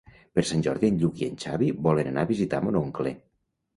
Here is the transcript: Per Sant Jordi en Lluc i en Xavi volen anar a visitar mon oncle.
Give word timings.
Per 0.37 0.43
Sant 0.51 0.63
Jordi 0.67 0.89
en 0.93 0.97
Lluc 1.03 1.21
i 1.23 1.27
en 1.29 1.37
Xavi 1.45 1.69
volen 1.89 2.09
anar 2.13 2.25
a 2.25 2.31
visitar 2.35 2.63
mon 2.69 2.81
oncle. 2.81 3.13